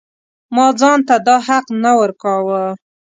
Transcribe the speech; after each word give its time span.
ما 0.55 0.65
ځان 0.79 0.99
ته 1.07 1.15
دا 1.27 1.37
حق 1.47 1.65
نه 1.83 1.91
ورکاوه. 1.99 2.61